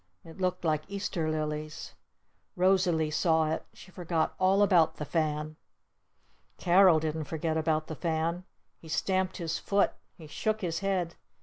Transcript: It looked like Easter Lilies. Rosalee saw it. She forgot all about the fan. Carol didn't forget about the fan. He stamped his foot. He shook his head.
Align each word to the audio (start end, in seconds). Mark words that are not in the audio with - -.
It 0.23 0.41
looked 0.41 0.65
like 0.65 0.85
Easter 0.89 1.29
Lilies. 1.29 1.93
Rosalee 2.55 3.11
saw 3.11 3.51
it. 3.51 3.67
She 3.71 3.91
forgot 3.91 4.33
all 4.39 4.63
about 4.63 4.95
the 4.95 5.05
fan. 5.05 5.57
Carol 6.57 6.99
didn't 6.99 7.25
forget 7.25 7.55
about 7.55 7.85
the 7.85 7.95
fan. 7.95 8.43
He 8.79 8.87
stamped 8.87 9.37
his 9.37 9.59
foot. 9.59 9.91
He 10.17 10.25
shook 10.25 10.61
his 10.61 10.79
head. 10.79 11.17